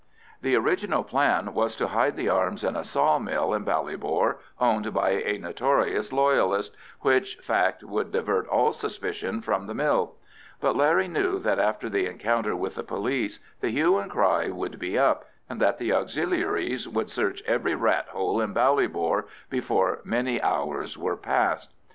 [0.41, 4.91] The original plan was to hide the arms in a saw mill in Ballybor, owned
[4.95, 10.15] by a notorious loyalist, which fact would divert all suspicion from the mill;
[10.59, 14.79] but Larry knew that after the encounter with the police the hue and cry would
[14.79, 20.41] be up, and that the Auxiliaries would search every rat hole in Ballybor before many
[20.41, 21.75] hours were past.